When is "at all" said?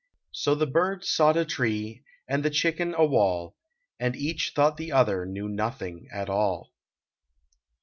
6.11-6.73